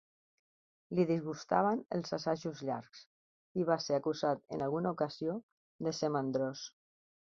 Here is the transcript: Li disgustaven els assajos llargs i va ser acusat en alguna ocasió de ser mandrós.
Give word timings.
Li 0.99 1.03
disgustaven 1.09 1.83
els 1.97 2.15
assajos 2.17 2.63
llargs 2.69 3.03
i 3.63 3.67
va 3.69 3.77
ser 3.89 3.99
acusat 3.99 4.43
en 4.57 4.65
alguna 4.69 4.95
ocasió 4.99 5.37
de 5.89 5.95
ser 5.99 6.11
mandrós. 6.17 6.65